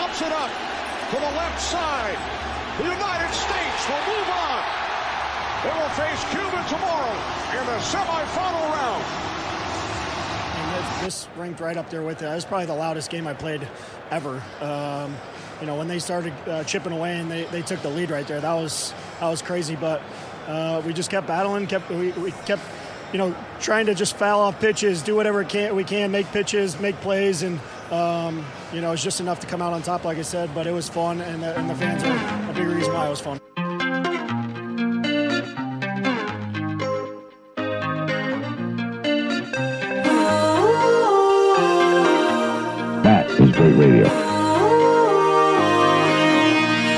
Pops 0.00 0.22
it 0.22 0.32
up 0.32 0.50
to 1.10 1.16
the 1.16 1.32
left 1.36 1.60
side. 1.60 2.16
The 2.78 2.84
United 2.84 3.34
States 3.34 3.86
will 3.86 4.00
move 4.08 4.28
on. 4.30 4.64
They 5.62 5.72
will 5.76 5.90
face 5.90 6.24
Cuba 6.30 6.64
tomorrow 6.70 7.12
in 7.52 7.66
the 7.66 7.78
semifinal 7.84 8.72
round. 8.72 9.04
And 10.56 11.06
this 11.06 11.28
ranked 11.36 11.60
right 11.60 11.76
up 11.76 11.90
there 11.90 12.00
with 12.00 12.16
it. 12.16 12.24
That 12.24 12.34
was 12.34 12.46
probably 12.46 12.64
the 12.64 12.76
loudest 12.76 13.10
game 13.10 13.26
I 13.26 13.34
played 13.34 13.68
ever. 14.10 14.42
Um, 14.62 15.14
you 15.60 15.66
know, 15.66 15.76
when 15.76 15.86
they 15.86 15.98
started 15.98 16.32
uh, 16.46 16.64
chipping 16.64 16.92
away 16.92 17.18
and 17.20 17.30
they, 17.30 17.44
they 17.44 17.60
took 17.60 17.82
the 17.82 17.90
lead 17.90 18.10
right 18.10 18.26
there, 18.26 18.40
that 18.40 18.54
was 18.54 18.94
that 19.20 19.28
was 19.28 19.42
crazy. 19.42 19.76
But 19.76 20.00
uh, 20.46 20.80
we 20.86 20.94
just 20.94 21.10
kept 21.10 21.26
battling, 21.26 21.66
kept 21.66 21.90
we, 21.90 22.12
we 22.12 22.30
kept 22.30 22.62
you 23.12 23.18
know 23.18 23.36
trying 23.60 23.84
to 23.84 23.94
just 23.94 24.16
foul 24.16 24.40
off 24.40 24.60
pitches, 24.60 25.02
do 25.02 25.14
whatever 25.14 25.44
can, 25.44 25.76
we 25.76 25.84
can, 25.84 26.10
make 26.10 26.26
pitches, 26.28 26.80
make 26.80 26.96
plays, 27.02 27.42
and 27.42 27.60
um, 27.90 28.44
you 28.72 28.80
know 28.80 28.92
it's 28.92 29.02
just 29.02 29.20
enough 29.20 29.40
to 29.40 29.46
come 29.46 29.60
out 29.62 29.72
on 29.72 29.82
top, 29.82 30.04
like 30.04 30.18
I 30.18 30.22
said. 30.22 30.54
But 30.54 30.66
it 30.66 30.72
was 30.72 30.88
fun, 30.88 31.20
and, 31.20 31.42
and 31.42 31.68
the 31.68 31.74
fans 31.74 32.02
are 32.04 32.50
a 32.50 32.54
big 32.54 32.66
reason 32.66 32.92
why 32.94 33.06
it 33.06 33.10
was 33.10 33.20
fun. 33.20 33.40
That 43.02 43.30
is 43.30 43.50
great 43.52 43.74
radio. 43.74 44.06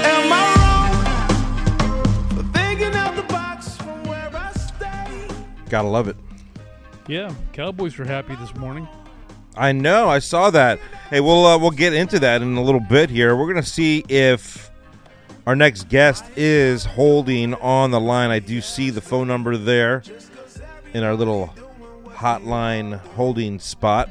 Am 0.05 0.33
I 0.33 0.35
wrong 0.59 0.93
for 2.37 2.43
thinking 2.59 2.95
out 2.95 3.15
the 3.17 3.23
box 3.23 3.77
from 3.77 4.05
where 4.05 4.31
I 4.35 4.53
stay? 4.53 5.29
Gotta 5.71 5.89
love 5.89 6.09
it. 6.09 6.17
Yeah, 7.09 7.33
Cowboys 7.53 7.97
were 7.97 8.05
happy 8.05 8.35
this 8.37 8.55
morning. 8.57 8.87
I 9.57 9.73
know. 9.73 10.09
I 10.09 10.19
saw 10.19 10.51
that. 10.51 10.79
Hey, 11.11 11.21
we'll 11.21 11.45
uh, 11.47 11.59
we'll 11.59 11.71
get 11.71 11.93
into 11.93 12.19
that 12.21 12.41
in 12.43 12.57
a 12.57 12.63
little 12.63 12.81
bit 12.81 13.11
here. 13.11 13.37
We're 13.37 13.49
gonna 13.49 13.63
see 13.63 14.05
if 14.09 14.71
our 15.47 15.55
next 15.57 15.89
guest 15.89 16.25
is 16.37 16.85
holding 16.85 17.55
on 17.55 17.91
the 17.91 18.01
line. 18.01 18.31
I 18.31 18.39
do 18.39 18.61
see 18.61 18.91
the 18.91 19.01
phone 19.03 19.29
number 19.29 19.57
there 19.57 20.03
in 20.95 21.03
our 21.05 21.15
little 21.15 21.53
hotline 22.07 22.99
holding 23.15 23.59
spot. 23.59 24.09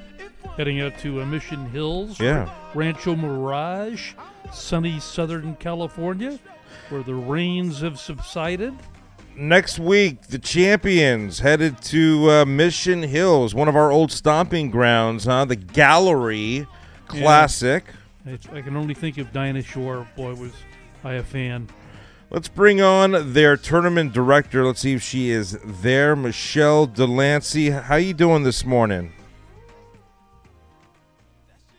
Heading 0.57 0.81
out 0.81 0.97
to 0.99 1.21
uh, 1.21 1.25
Mission 1.25 1.65
Hills, 1.69 2.19
Yeah. 2.19 2.53
Rancho 2.75 3.15
Mirage, 3.15 4.13
sunny 4.51 4.99
Southern 4.99 5.55
California, 5.55 6.37
where 6.89 7.03
the 7.03 7.15
rains 7.15 7.79
have 7.81 7.99
subsided. 7.99 8.73
Next 9.35 9.79
week, 9.79 10.27
the 10.27 10.37
champions 10.37 11.39
headed 11.39 11.81
to 11.83 12.29
uh, 12.29 12.45
Mission 12.45 13.01
Hills, 13.01 13.55
one 13.55 13.67
of 13.67 13.75
our 13.75 13.91
old 13.91 14.11
stomping 14.11 14.69
grounds, 14.69 15.25
huh? 15.25 15.45
The 15.45 15.57
Galleri 15.57 16.67
Classic. 17.07 17.85
I, 18.25 18.37
I 18.51 18.61
can 18.61 18.75
only 18.75 18.93
think 18.93 19.17
of 19.17 19.31
Dinah 19.31 19.63
Shore. 19.63 20.07
Boy, 20.15 20.35
was 20.35 20.51
I 21.03 21.13
a 21.13 21.23
fan. 21.23 21.69
Let's 22.29 22.47
bring 22.47 22.81
on 22.81 23.33
their 23.33 23.57
tournament 23.57 24.13
director. 24.13 24.65
Let's 24.65 24.81
see 24.81 24.93
if 24.93 25.01
she 25.01 25.31
is 25.31 25.57
there. 25.63 26.15
Michelle 26.15 26.87
DeLancy. 26.87 27.81
How 27.83 27.95
you 27.95 28.13
doing 28.13 28.43
this 28.43 28.63
morning? 28.63 29.11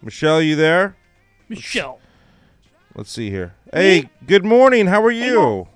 Michelle, 0.03 0.43
you 0.43 0.57
there? 0.57 0.97
Michelle. 1.49 2.01
Let's 2.95 3.11
see 3.11 3.31
here. 3.31 3.55
Hey, 3.73 4.11
good 4.27 4.45
morning. 4.45 4.89
How 4.89 5.03
are 5.05 5.11
you? 5.11 5.69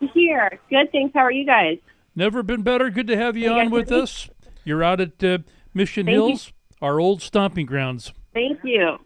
I'm 0.00 0.08
here. 0.08 0.58
Good, 0.68 0.90
thanks. 0.92 1.12
How 1.14 1.20
are 1.20 1.32
you 1.32 1.46
guys? 1.46 1.78
Never 2.14 2.42
been 2.42 2.62
better. 2.62 2.90
Good 2.90 3.06
to 3.08 3.16
have 3.16 3.36
you 3.36 3.48
guys, 3.50 3.66
on 3.66 3.70
with 3.70 3.88
good 3.88 3.96
to- 3.96 4.02
us. 4.02 4.30
You're 4.64 4.82
out 4.82 5.00
at 5.00 5.22
uh, 5.24 5.38
Mission 5.72 6.06
Thank 6.06 6.14
you. 6.16 6.26
Hills, 6.26 6.52
our 6.82 7.00
old 7.00 7.22
stomping 7.22 7.66
grounds. 7.66 8.12
Thank 8.34 8.60
you. 8.62 8.98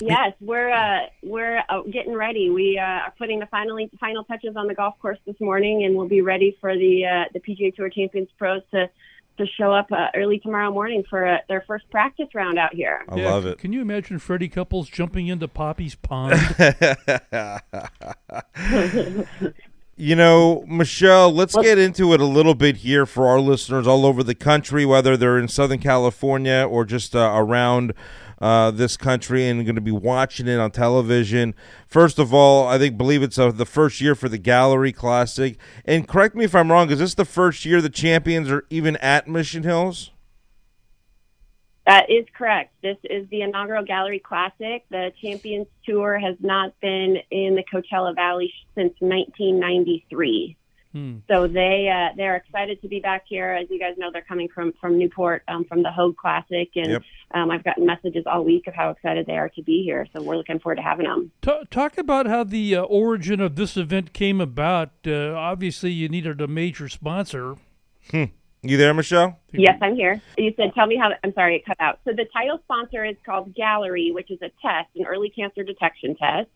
Yes, 0.00 0.32
we're 0.40 0.70
uh, 0.70 1.06
we're 1.24 1.62
uh, 1.68 1.82
getting 1.90 2.14
ready. 2.14 2.50
We 2.50 2.78
uh, 2.78 2.84
are 2.84 3.14
putting 3.18 3.40
the 3.40 3.46
final 3.46 3.78
final 3.98 4.22
touches 4.24 4.54
on 4.56 4.68
the 4.68 4.74
golf 4.74 4.94
course 5.00 5.18
this 5.26 5.34
morning, 5.40 5.84
and 5.84 5.96
we'll 5.96 6.06
be 6.08 6.20
ready 6.20 6.56
for 6.60 6.76
the 6.76 7.04
uh, 7.04 7.24
the 7.32 7.40
PGA 7.40 7.74
Tour 7.74 7.88
Champions 7.90 8.28
pros 8.38 8.62
to 8.70 8.88
to 9.38 9.46
show 9.58 9.72
up 9.72 9.90
uh, 9.90 10.08
early 10.14 10.38
tomorrow 10.38 10.70
morning 10.70 11.02
for 11.08 11.26
uh, 11.26 11.38
their 11.48 11.64
first 11.66 11.88
practice 11.90 12.28
round 12.34 12.58
out 12.58 12.74
here. 12.74 13.00
I 13.08 13.16
Yeah, 13.16 13.30
love 13.30 13.46
it. 13.46 13.58
Can 13.58 13.72
you 13.72 13.80
imagine 13.80 14.18
Freddie 14.18 14.48
Couples 14.48 14.88
jumping 14.88 15.28
into 15.28 15.48
Poppie's 15.48 15.94
pond? 15.94 16.38
You 20.00 20.14
know, 20.14 20.64
Michelle, 20.68 21.32
let's 21.32 21.56
get 21.56 21.76
into 21.76 22.12
it 22.12 22.20
a 22.20 22.24
little 22.24 22.54
bit 22.54 22.76
here 22.76 23.04
for 23.04 23.26
our 23.26 23.40
listeners 23.40 23.84
all 23.84 24.06
over 24.06 24.22
the 24.22 24.36
country, 24.36 24.86
whether 24.86 25.16
they're 25.16 25.40
in 25.40 25.48
Southern 25.48 25.80
California 25.80 26.64
or 26.70 26.84
just 26.84 27.16
uh, 27.16 27.32
around 27.34 27.94
uh, 28.40 28.70
this 28.70 28.96
country 28.96 29.48
and 29.48 29.64
going 29.64 29.74
to 29.74 29.80
be 29.80 29.90
watching 29.90 30.46
it 30.46 30.58
on 30.58 30.70
television. 30.70 31.54
First 31.86 32.18
of 32.18 32.32
all, 32.32 32.66
I 32.66 32.78
think 32.78 32.96
believe 32.96 33.22
it's 33.22 33.38
uh, 33.38 33.50
the 33.50 33.66
first 33.66 34.00
year 34.00 34.14
for 34.14 34.28
the 34.28 34.38
Galleri 34.38 34.94
Classic. 34.94 35.56
And 35.84 36.06
correct 36.06 36.34
me 36.34 36.44
if 36.44 36.54
I'm 36.54 36.70
wrong, 36.70 36.90
is 36.90 36.98
this 36.98 37.14
the 37.14 37.24
first 37.24 37.64
year 37.64 37.80
the 37.80 37.90
champions 37.90 38.50
are 38.50 38.64
even 38.70 38.96
at 38.96 39.28
Mission 39.28 39.62
Hills? 39.62 40.12
That 41.88 42.10
is 42.10 42.26
correct. 42.36 42.74
This 42.82 42.98
is 43.04 43.26
the 43.30 43.40
inaugural 43.40 43.82
Galleri 43.82 44.22
Classic. 44.22 44.84
The 44.90 45.10
Champions 45.22 45.68
Tour 45.86 46.18
has 46.18 46.36
not 46.38 46.78
been 46.80 47.16
in 47.30 47.54
the 47.54 47.64
Coachella 47.64 48.14
Valley 48.14 48.52
since 48.74 48.92
1993. 48.98 50.54
Hmm. 50.98 51.18
So 51.28 51.46
they 51.46 51.88
uh, 51.88 52.14
they're 52.16 52.36
excited 52.36 52.82
to 52.82 52.88
be 52.88 52.98
back 52.98 53.24
here. 53.26 53.50
As 53.52 53.68
you 53.70 53.78
guys 53.78 53.94
know, 53.98 54.10
they're 54.12 54.22
coming 54.22 54.48
from 54.48 54.72
from 54.80 54.98
Newport 54.98 55.42
um, 55.46 55.64
from 55.64 55.82
the 55.82 55.92
Hoag 55.92 56.16
Classic, 56.16 56.68
and 56.74 56.90
Yep. 56.92 57.02
um, 57.34 57.50
I've 57.50 57.62
gotten 57.62 57.86
messages 57.86 58.24
all 58.26 58.44
week 58.44 58.66
of 58.66 58.74
how 58.74 58.90
excited 58.90 59.26
they 59.26 59.36
are 59.36 59.48
to 59.50 59.62
be 59.62 59.82
here. 59.84 60.06
So 60.12 60.22
we're 60.22 60.36
looking 60.36 60.58
forward 60.58 60.76
to 60.76 60.82
having 60.82 61.06
them. 61.06 61.30
Ta 61.42 61.62
talk 61.70 61.98
about 61.98 62.26
how 62.26 62.42
the 62.44 62.76
uh, 62.76 62.82
origin 62.82 63.40
of 63.40 63.54
this 63.56 63.76
event 63.76 64.12
came 64.12 64.40
about. 64.40 64.90
Uh, 65.06 65.34
obviously, 65.34 65.92
you 65.92 66.08
needed 66.08 66.40
a 66.40 66.48
major 66.48 66.88
sponsor. 66.88 67.56
You 68.62 68.76
there, 68.76 68.92
Michelle? 68.92 69.38
Yes, 69.52 69.78
I'm 69.80 69.94
here. 69.94 70.20
You 70.36 70.52
said, 70.56 70.74
tell 70.74 70.86
me 70.86 70.96
how. 70.96 71.10
I'm 71.22 71.32
sorry, 71.32 71.56
it 71.56 71.64
cut 71.64 71.76
out. 71.80 72.00
So 72.04 72.12
the 72.12 72.26
title 72.32 72.58
sponsor 72.64 73.04
is 73.04 73.16
called 73.24 73.54
Galleri, 73.54 74.12
which 74.12 74.30
is 74.30 74.38
a 74.42 74.50
test, 74.60 74.88
an 74.96 75.06
early 75.06 75.30
cancer 75.30 75.62
detection 75.62 76.16
test, 76.16 76.48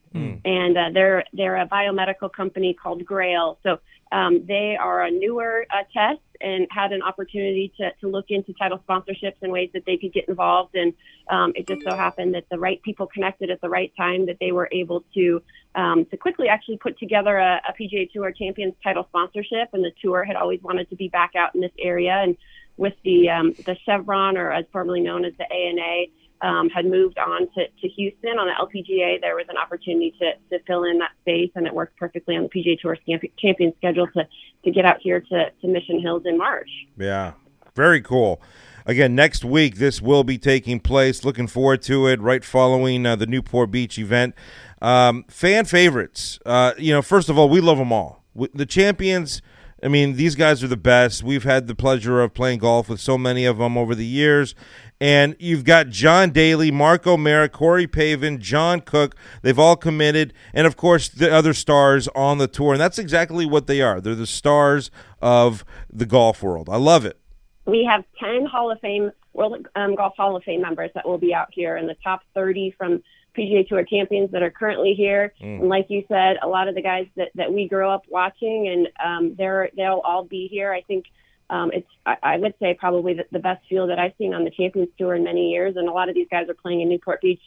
and 0.45 0.77
uh, 0.77 0.91
they're 0.93 1.25
they're 1.33 1.57
a 1.57 1.67
biomedical 1.67 2.33
company 2.33 2.75
called 2.75 3.05
Grail. 3.05 3.59
So 3.63 3.79
um, 4.11 4.45
they 4.47 4.77
are 4.79 5.03
a 5.03 5.11
newer 5.11 5.65
uh, 5.71 5.85
test 5.93 6.21
and 6.43 6.67
had 6.71 6.93
an 6.93 7.03
opportunity 7.03 7.73
to 7.79 7.91
to 8.01 8.09
look 8.09 8.27
into 8.29 8.53
title 8.55 8.83
sponsorships 8.89 9.37
and 9.43 9.53
ways 9.53 9.71
that 9.75 9.85
they 9.87 9.97
could 9.97 10.13
get 10.13 10.29
involved. 10.29 10.75
And 10.75 10.93
um, 11.31 11.53
it 11.55 11.67
just 11.69 11.83
so 11.83 11.95
happened 11.95 12.35
that 12.35 12.45
the 12.51 12.59
right 12.59 12.83
people 12.83 13.07
connected 13.07 13.51
at 13.51 13.61
the 13.61 13.69
right 13.69 13.93
time 13.97 14.27
that 14.27 14.37
they 14.41 14.53
were 14.53 14.69
able 14.73 15.05
to 15.15 15.43
um, 15.75 16.05
to 16.07 16.17
quickly 16.17 16.49
actually 16.49 16.79
put 16.79 16.99
together 16.99 17.39
a, 17.39 17.61
a 17.69 17.73
PGA 17.73 18.11
Tour 18.11 18.33
Champions 18.33 18.75
title 18.83 19.07
sponsorship. 19.09 19.69
And 19.73 19.85
the 19.85 19.93
tour 20.03 20.25
had 20.25 20.37
always 20.37 20.61
wanted 20.63 20.91
to 20.91 20.97
be 20.97 21.09
back 21.09 21.33
out 21.37 21.55
in 21.55 21.61
this 21.61 21.73
area 21.79 22.15
and 22.23 22.37
with 22.77 22.95
the 23.05 23.29
um, 23.31 23.53
the 23.65 23.77
Chevron, 23.85 24.37
or 24.37 24.51
as 24.53 24.65
formerly 24.73 25.01
known 25.01 25.25
as 25.25 25.33
the 25.39 25.51
ANA, 25.53 26.07
um, 26.43 26.69
had 26.69 26.85
moved 26.85 27.19
on 27.19 27.49
to, 27.55 27.67
to 27.69 27.89
Houston 27.89 28.39
on 28.39 28.49
the 28.49 28.55
LPGA. 28.61 29.21
There 29.21 29.37
was 29.37 29.47
an 29.49 29.57
opportunity 29.57 30.13
to, 30.19 30.33
to 30.51 30.63
fill 30.65 30.85
in 30.85 30.99
that 30.99 31.13
space, 31.21 31.51
and 31.55 31.67
it 31.67 31.75
worked 31.75 31.97
perfectly 31.97 32.37
on 32.37 32.43
the 32.43 32.49
PGA 32.49 32.79
Tour 32.81 32.97
Champ- 33.09 33.33
Champions 33.39 33.75
schedule 33.79 34.09
to, 34.09 34.27
to 34.65 34.71
get 34.71 34.85
out 34.85 34.99
here 35.01 35.21
to, 35.21 35.51
to 35.61 35.69
Mission 35.69 36.01
Hills 36.01 36.23
in 36.27 36.37
March. 36.37 36.69
Yeah, 36.99 37.33
very 37.75 38.01
cool. 38.01 38.43
Again, 38.85 39.15
next 39.15 39.45
week 39.45 39.77
this 39.77 40.03
will 40.03 40.25
be 40.25 40.39
taking 40.39 40.81
place. 40.81 41.25
Looking 41.25 41.47
forward 41.47 41.83
to 41.83 42.09
it. 42.09 42.21
Right 42.21 42.45
following 42.45 43.07
uh, 43.07 43.15
the 43.15 43.27
Newport 43.27 43.71
Beach 43.71 43.99
event. 43.99 44.35
Um, 44.81 45.25
fan 45.29 45.65
favorites. 45.65 46.41
Uh, 46.45 46.73
you 46.77 46.93
know, 46.93 47.03
first 47.03 47.29
of 47.29 47.39
all, 47.39 47.49
we 47.49 47.61
love 47.61 47.79
them 47.79 47.93
all. 47.93 48.25
We, 48.35 48.49
the 48.53 48.67
champions. 48.67 49.41
I 49.83 49.89
mean, 49.89 50.15
these 50.15 50.37
guys 50.37 50.63
are 50.63 50.69
the 50.69 50.77
best. 50.77 51.23
We've 51.23 51.43
had 51.43 51.67
the 51.67 51.75
pleasure 51.75 52.21
of 52.21 52.35
playing 52.35 52.61
golf 52.61 52.89
with 52.89 53.01
so 53.01 53.19
many 53.19 53.45
of 53.45 53.59
them 53.59 53.77
over 53.77 53.95
the 53.95 54.07
years. 54.07 54.55
And 55.01 55.35
you've 55.41 55.65
got 55.65 55.89
John 55.89 56.31
Daly, 56.31 56.71
Mark 56.71 57.07
O'Meara, 57.07 57.49
Corey 57.49 57.89
Pavin, 57.89 58.39
John 58.41 58.81
Cook. 58.81 59.17
They've 59.43 59.59
all 59.59 59.75
committed. 59.75 60.33
And, 60.55 60.65
of 60.65 60.77
course, 60.77 61.09
the 61.09 61.33
other 61.33 61.53
stars 61.53 62.07
on 62.15 62.39
the 62.39 62.47
tour. 62.47 62.73
And 62.73 62.81
that's 62.81 62.99
exactly 62.99 63.45
what 63.45 63.67
they 63.67 63.81
are. 63.81 64.01
They're 64.01 64.15
the 64.15 64.27
stars 64.27 64.93
of 65.21 65.65
the 65.93 66.07
golf 66.07 66.43
world. 66.43 66.69
I 66.71 66.77
love 66.77 67.05
it. 67.05 67.19
We 67.67 67.85
have 67.85 68.05
10 68.21 68.47
Hall 68.47 68.71
of 68.71 68.79
Fame, 68.81 69.11
World 69.33 69.67
um, 69.75 69.97
Golf 69.97 70.15
Hall 70.17 70.37
of 70.37 70.45
Fame 70.45 70.63
members 70.63 70.91
that 70.95 71.09
will 71.09 71.19
be 71.19 71.35
out 71.35 71.49
here, 71.53 71.77
and 71.77 71.89
the 71.89 71.97
top 72.05 72.23
30 72.35 72.75
from 72.79 73.03
PGA 73.37 73.67
Tour 73.67 73.85
champions 73.85 74.31
that 74.33 74.43
are 74.43 74.51
currently 74.51 74.95
here. 74.95 75.33
And 75.61 75.69
like 75.69 75.87
you 75.89 76.05
said, 76.09 76.37
a 76.43 76.49
lot 76.49 76.69
of 76.69 76.75
the 76.75 76.83
guys 76.83 77.07
that, 77.17 77.31
that 77.35 77.53
we 77.53 77.69
grew 77.69 77.89
up 77.89 78.03
watching, 78.09 78.69
and 78.69 78.89
um, 79.05 79.35
they're 79.37 79.71
they'll 79.77 80.03
all 80.05 80.25
be 80.25 80.49
here. 80.49 80.73
I 80.73 80.83
think 80.83 81.07
um, 81.51 81.71
it's 81.73 81.89
I, 82.07 82.17
I 82.23 82.37
would 82.39 82.55
say 82.61 82.75
probably 82.79 83.15
the, 83.15 83.25
the 83.31 83.39
best 83.39 83.67
field 83.69 83.91
that 83.91 83.99
I've 83.99 84.13
seen 84.19 84.35
on 84.35 84.45
the 84.45 84.51
Champions 84.51 84.89
Tour 84.99 85.15
in 85.15 85.25
many 85.25 85.51
years, 85.51 85.77
and 85.77 85.89
a 85.89 85.93
lot 85.93 86.09
of 86.09 86.15
these 86.15 86.29
guys 86.31 86.49
are 86.49 86.55
playing 86.55 86.81
in 86.81 86.89
Newport 86.89 87.21
Beach 87.21 87.43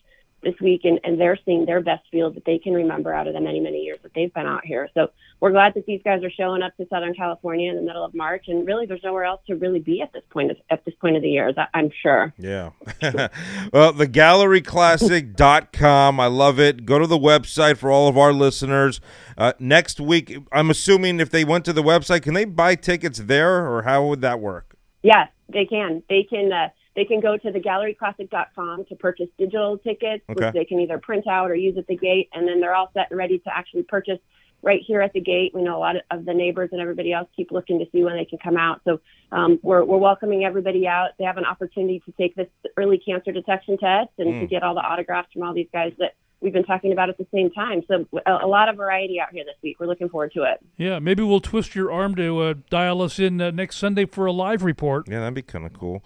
this 0.45 0.55
week, 0.61 0.81
and, 0.85 0.99
and 1.03 1.19
they're 1.19 1.37
seeing 1.43 1.65
their 1.65 1.81
best 1.81 2.03
field 2.11 2.35
that 2.35 2.45
they 2.45 2.57
can 2.57 2.73
remember 2.73 3.13
out 3.13 3.27
of 3.27 3.33
the 3.33 3.41
many, 3.41 3.59
many 3.59 3.79
years 3.79 3.97
that 4.03 4.13
they've 4.13 4.33
been 4.33 4.45
out 4.45 4.63
here. 4.63 4.87
So 4.93 5.07
we're 5.41 5.51
glad 5.51 5.73
that 5.73 5.85
these 5.85 5.99
guys 6.05 6.23
are 6.23 6.29
showing 6.29 6.61
up 6.61 6.77
to 6.77 6.87
Southern 6.89 7.13
California 7.13 7.69
in 7.69 7.75
the 7.75 7.81
middle 7.81 8.05
of 8.05 8.13
March, 8.13 8.45
and 8.47 8.65
really, 8.65 8.85
there's 8.85 9.03
nowhere 9.03 9.25
else 9.25 9.41
to 9.47 9.55
really 9.55 9.79
be 9.79 10.01
at 10.01 10.13
this 10.13 10.23
point 10.29 10.51
of, 10.51 10.57
at 10.69 10.85
this 10.85 10.95
point 11.01 11.17
of 11.17 11.23
the 11.23 11.29
year. 11.29 11.51
That 11.51 11.69
I'm 11.73 11.91
sure. 12.01 12.33
Yeah. 12.37 12.69
well, 13.73 13.91
the 13.91 14.07
gallericlassic.com. 14.07 16.19
I 16.19 16.27
love 16.27 16.59
it. 16.59 16.85
Go 16.85 16.99
to 16.99 17.07
the 17.07 17.17
website 17.17 17.77
for 17.77 17.91
all 17.91 18.07
of 18.07 18.17
our 18.17 18.31
listeners. 18.31 19.01
Uh, 19.37 19.51
next 19.59 19.99
week, 19.99 20.37
I'm 20.51 20.69
assuming 20.69 21.19
if 21.19 21.31
they 21.31 21.43
went 21.43 21.65
to 21.65 21.73
the 21.73 21.83
website, 21.83 22.21
can 22.21 22.35
they 22.35 22.45
buy 22.45 22.75
tickets 22.75 23.19
there, 23.19 23.69
or 23.69 23.81
how 23.81 24.05
would 24.05 24.21
that 24.21 24.39
work? 24.39 24.75
Yes, 25.01 25.27
they 25.51 25.65
can. 25.65 26.03
They 26.09 26.23
can. 26.23 26.51
Uh, 26.51 26.69
they 26.95 27.05
can 27.05 27.19
go 27.19 27.37
to 27.37 27.51
thegallericlassic.com 27.51 28.85
to 28.85 28.95
purchase 28.95 29.27
digital 29.37 29.77
tickets, 29.77 30.23
Okay. 30.29 30.45
which 30.45 30.53
they 30.53 30.65
can 30.65 30.79
either 30.79 30.97
print 30.97 31.27
out 31.27 31.49
or 31.51 31.55
use 31.55 31.77
at 31.77 31.87
the 31.87 31.95
gate, 31.97 32.29
and 32.33 32.47
then 32.47 32.59
they're 32.61 32.75
all 32.75 32.89
set 32.93 33.07
and 33.11 33.17
ready 33.17 33.39
to 33.39 33.55
actually 33.55 33.83
purchase 33.83 34.19
right 34.61 34.81
here 34.87 35.01
at 35.01 35.13
the 35.13 35.19
gate. 35.19 35.51
We 35.53 35.61
know 35.61 35.77
a 35.77 35.79
lot 35.79 35.95
of 36.09 36.25
the 36.25 36.33
neighbors 36.33 36.69
and 36.71 36.81
everybody 36.81 37.13
else 37.13 37.27
keep 37.35 37.51
looking 37.51 37.77
to 37.79 37.85
see 37.91 38.03
when 38.03 38.15
they 38.15 38.25
can 38.25 38.39
come 38.39 38.57
out. 38.57 38.81
So 38.83 38.99
um, 39.31 39.59
we're, 39.61 39.83
we're 39.83 39.97
welcoming 39.97 40.43
everybody 40.43 40.87
out. 40.87 41.09
They 41.19 41.25
have 41.25 41.37
an 41.37 41.45
opportunity 41.45 42.01
to 42.05 42.11
take 42.13 42.35
this 42.35 42.47
early 42.75 42.97
cancer 42.97 43.31
detection 43.31 43.77
test 43.77 44.09
and 44.17 44.41
to 44.41 44.47
get 44.47 44.63
all 44.63 44.73
the 44.73 44.81
autographs 44.81 45.31
from 45.33 45.43
all 45.43 45.53
these 45.53 45.67
guys 45.71 45.93
that 45.99 46.15
we've 46.41 46.53
been 46.53 46.63
talking 46.63 46.91
about 46.93 47.09
at 47.09 47.17
the 47.19 47.27
same 47.31 47.51
time. 47.51 47.83
So 47.87 48.07
a, 48.25 48.45
a 48.45 48.47
lot 48.47 48.67
of 48.69 48.75
variety 48.77 49.19
out 49.19 49.29
here 49.31 49.43
this 49.43 49.55
week. 49.61 49.79
We're 49.79 49.85
looking 49.87 50.09
forward 50.09 50.31
to 50.33 50.43
it. 50.43 50.59
Yeah, 50.77 50.97
maybe 50.97 51.21
we'll 51.21 51.41
twist 51.41 51.75
your 51.75 51.91
arm 51.91 52.15
to 52.15 52.39
uh, 52.41 52.53
dial 52.71 53.03
us 53.03 53.19
in 53.19 53.39
uh, 53.41 53.51
next 53.51 53.77
Sunday 53.77 54.05
for 54.05 54.25
a 54.25 54.31
live 54.31 54.63
report. 54.63 55.07
Yeah, 55.07 55.19
that'd 55.19 55.35
be 55.35 55.41
kind 55.43 55.65
of 55.67 55.73
cool. 55.73 56.03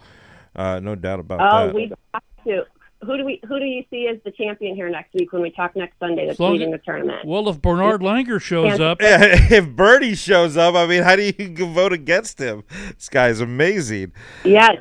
Uh, 0.56 0.80
no 0.80 0.94
doubt 0.94 1.20
about 1.20 1.40
Oh, 1.40 1.66
that. 1.66 1.74
we 1.74 1.92
have 2.14 2.22
to. 2.46 2.64
Who 3.02 3.16
do 3.16 3.24
we? 3.24 3.40
Who 3.48 3.58
do 3.58 3.64
you 3.64 3.82
see 3.88 4.08
as 4.08 4.18
the 4.24 4.30
champion 4.30 4.74
here 4.76 4.90
next 4.90 5.14
week 5.14 5.32
when 5.32 5.40
we 5.40 5.50
talk 5.50 5.74
next 5.74 5.98
Sunday? 5.98 6.26
That's 6.26 6.38
long 6.38 6.52
leading 6.52 6.70
the 6.70 6.78
tournament. 6.78 7.24
Well, 7.24 7.48
if 7.48 7.62
Bernhard 7.62 8.02
Langer 8.02 8.40
shows 8.42 8.78
up, 8.78 9.00
Yeah, 9.00 9.18
if 9.50 9.68
Birdie 9.70 10.14
shows 10.14 10.58
up, 10.58 10.74
I 10.74 10.86
mean, 10.86 11.02
how 11.02 11.16
do 11.16 11.22
you 11.22 11.66
vote 11.72 11.94
against 11.94 12.38
him? 12.38 12.62
This 12.94 13.08
guy's 13.08 13.40
amazing. 13.40 14.12
yes, 14.44 14.76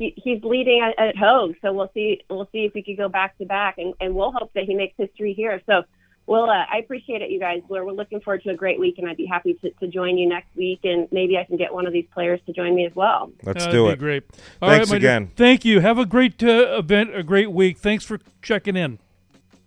he, 0.00 0.14
he's 0.16 0.42
leading 0.42 0.80
at, 0.80 0.98
at 0.98 1.16
Hoag, 1.16 1.54
so 1.62 1.72
we'll 1.72 1.90
see. 1.94 2.22
We'll 2.28 2.48
see 2.50 2.64
if 2.64 2.74
we 2.74 2.82
could 2.82 2.96
go 2.96 3.08
back 3.08 3.38
to 3.38 3.44
back, 3.46 3.78
and 3.78 3.94
and 4.00 4.16
we'll 4.16 4.32
hope 4.32 4.50
that 4.54 4.64
he 4.64 4.74
makes 4.74 4.94
history 4.96 5.32
here. 5.34 5.60
So. 5.66 5.82
Well, 6.26 6.48
uh, 6.48 6.64
I 6.72 6.78
appreciate 6.78 7.20
it, 7.20 7.30
you 7.30 7.40
guys. 7.40 7.62
We're, 7.68 7.84
we're 7.84 7.92
looking 7.92 8.20
forward 8.20 8.42
to 8.44 8.50
a 8.50 8.54
great 8.54 8.78
week, 8.78 8.94
and 8.98 9.08
I'd 9.08 9.16
be 9.16 9.26
happy 9.26 9.54
to, 9.54 9.70
to 9.70 9.88
join 9.88 10.16
you 10.16 10.28
next 10.28 10.54
week, 10.56 10.80
and 10.84 11.08
maybe 11.10 11.36
I 11.36 11.44
can 11.44 11.56
get 11.56 11.74
one 11.74 11.86
of 11.86 11.92
these 11.92 12.06
players 12.14 12.40
to 12.46 12.52
join 12.52 12.74
me 12.74 12.86
as 12.86 12.94
well. 12.94 13.30
Let's 13.42 13.64
that'd 13.64 13.72
do 13.72 13.86
be 13.86 13.92
it. 13.92 13.98
great. 13.98 14.22
All 14.62 14.68
Thanks 14.70 14.88
right, 14.88 14.94
my 14.94 14.98
dear. 15.00 15.10
again. 15.10 15.30
Thank 15.36 15.64
you. 15.64 15.80
Have 15.80 15.98
a 15.98 16.06
great 16.06 16.42
uh, 16.42 16.78
event, 16.78 17.14
a 17.14 17.22
great 17.22 17.50
week. 17.50 17.78
Thanks 17.78 18.04
for 18.04 18.20
checking 18.40 18.76
in. 18.76 18.98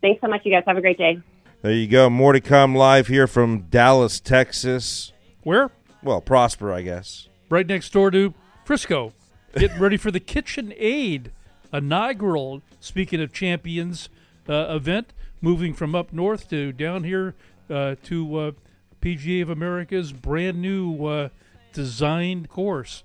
Thanks 0.01 0.21
so 0.21 0.27
much, 0.27 0.41
you 0.45 0.51
guys. 0.51 0.63
Have 0.65 0.77
a 0.77 0.81
great 0.81 0.97
day. 0.97 1.19
There 1.61 1.73
you 1.73 1.87
go. 1.87 2.09
More 2.09 2.31
to 2.33 2.41
come 2.41 2.73
live 2.75 3.07
here 3.07 3.27
from 3.27 3.63
Dallas, 3.63 4.19
Texas. 4.19 5.11
Where? 5.43 5.71
Well, 6.03 6.21
Prosper, 6.21 6.71
I 6.71 6.83
guess. 6.83 7.27
right 7.49 7.65
next 7.67 7.91
door 7.91 8.11
to 8.11 8.33
Frisco. 8.63 9.13
Getting 9.57 9.79
ready 9.79 9.97
for 9.97 10.11
the 10.11 10.19
Kitchen 10.19 10.73
Aid 10.77 11.31
inaugural, 11.73 12.61
speaking 12.79 13.21
of 13.21 13.33
champions, 13.33 14.09
uh, 14.47 14.67
event, 14.69 15.13
moving 15.45 15.75
from 15.75 15.93
up 15.93 16.11
north 16.11 16.49
to 16.49 16.71
down 16.71 17.03
here 17.03 17.35
uh, 17.69 17.93
to 18.03 18.37
uh, 18.39 18.51
PGA 18.99 19.43
of 19.43 19.49
America's 19.51 20.11
brand 20.11 20.59
new 20.59 21.05
uh, 21.05 21.29
designed 21.71 22.49
course. 22.49 23.03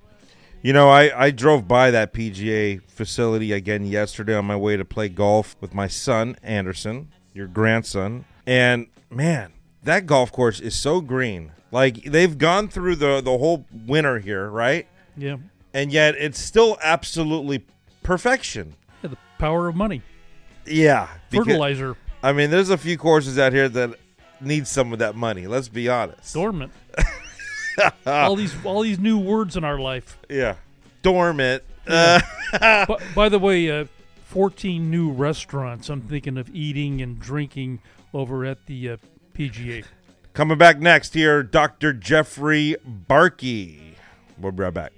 You 0.63 0.73
know, 0.73 0.89
I, 0.89 1.27
I 1.27 1.31
drove 1.33 1.69
by 1.69 1.91
that 1.91 2.15
PGA 2.15 2.81
facility 2.89 3.53
again 3.53 3.85
yesterday 3.85 4.35
on 4.35 4.47
my 4.47 4.57
way 4.57 4.79
to 4.79 4.87
play 4.87 5.11
golf 5.11 5.55
with 5.61 5.75
my 5.75 5.87
son, 5.87 6.37
Anderson, 6.43 7.13
your 7.35 7.47
grandson. 7.47 8.25
And 8.47 8.87
man, 9.11 9.53
that 9.83 10.07
golf 10.07 10.33
course 10.33 10.61
is 10.61 10.75
so 10.75 11.03
green. 11.03 11.53
Like 11.71 12.05
they've 12.05 12.37
gone 12.37 12.69
through 12.69 12.97
the, 12.97 13.21
the 13.21 13.37
whole 13.37 13.67
winter 13.87 14.19
here, 14.19 14.49
right? 14.49 14.87
Yeah. 15.15 15.37
And 15.75 15.93
yet 15.93 16.15
it's 16.17 16.41
still 16.41 16.79
absolutely 16.83 17.67
perfection. 18.03 18.77
Yeah, 19.03 19.11
the 19.11 19.19
power 19.39 19.69
of 19.69 19.77
money. 19.77 20.01
Yeah. 20.67 21.09
because- 21.31 21.47
Fertilizer. 21.47 21.97
I 22.23 22.33
mean, 22.33 22.51
there's 22.51 22.71
a 22.71 22.79
few 22.79 22.99
courses 22.99 23.39
out 23.39 23.53
here 23.53 23.69
that 23.69 23.95
need 24.41 24.67
some 24.67 24.93
of 24.93 24.99
that 24.99 25.15
money. 25.15 25.47
Let's 25.47 25.69
be 25.69 25.89
honest. 25.89 26.35
Dormant. 26.35 26.73
all 28.07 28.37
these 28.37 28.55
all 28.65 28.83
these 28.83 28.99
new 28.99 29.19
words 29.19 29.57
in 29.57 29.65
our 29.65 29.79
life. 29.79 30.19
Yeah. 30.29 30.57
Dormant. 31.03 31.63
Uh, 31.87 32.21
by, 32.61 32.97
by 33.15 33.29
the 33.29 33.39
way, 33.39 33.71
uh, 33.71 33.87
14 34.27 34.91
new 34.91 35.11
restaurants 35.11 35.89
I'm 35.89 36.03
thinking 36.03 36.37
of 36.37 36.55
eating 36.55 37.01
and 37.01 37.19
drinking 37.19 37.81
over 38.13 38.45
at 38.45 38.67
the 38.67 38.91
uh, 38.91 38.97
PGA. 39.35 39.85
coming 40.35 40.59
back 40.59 40.79
next 40.79 41.15
here, 41.15 41.43
Dr. 41.43 41.93
Jeffrey 41.93 42.77
Barkey. 42.87 43.95
We'll 44.39 44.53
be 44.53 44.63
right 44.63 44.75
back. 44.75 44.93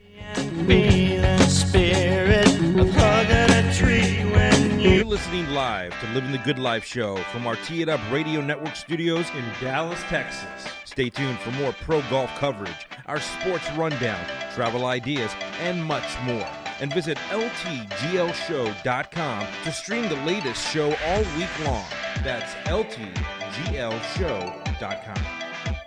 Listening 5.12 5.47
live 5.50 5.93
to 6.00 6.06
Living 6.14 6.32
the 6.32 6.38
Good 6.38 6.59
Life 6.59 6.87
show 6.87 7.17
from 7.17 7.47
our 7.47 7.56
Tee 7.56 7.82
It 7.82 7.91
Up 7.91 8.00
Radio 8.11 8.41
Network 8.41 8.75
studios 8.75 9.29
in 9.37 9.44
Dallas, 9.61 10.00
Texas. 10.05 10.49
Stay 10.87 11.11
tuned 11.11 11.38
for 11.41 11.50
more 11.50 11.75
pro 11.82 12.00
golf 12.09 12.31
coverage, 12.38 12.87
our 13.05 13.20
sports 13.20 13.70
rundown, 13.73 14.25
travel 14.55 14.87
ideas, 14.87 15.31
and 15.61 15.85
much 15.85 16.19
more. 16.25 16.49
And 16.81 16.91
visit 16.94 17.19
ltglshow.com 17.29 19.47
to 19.64 19.73
stream 19.73 20.09
the 20.09 20.17
latest 20.25 20.67
show 20.73 20.94
all 21.05 21.23
week 21.37 21.67
long. 21.67 21.85
That's 22.25 22.55
ltglshow.com. 22.70 25.42